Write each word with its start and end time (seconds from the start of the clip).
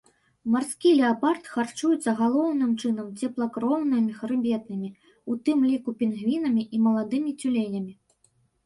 Марскі 0.53 0.93
леапард 1.01 1.43
харчуецца 1.57 2.15
галоўным 2.21 2.71
чынам 2.85 3.11
цеплакроўнымі 3.19 4.11
хрыбетнымі, 4.23 4.89
у 5.33 5.41
тым 5.47 5.57
ліку 5.71 5.89
пінгвінамі 6.03 6.63
і 6.79 6.83
маладымі 6.89 7.31
цюленямі. 7.41 7.93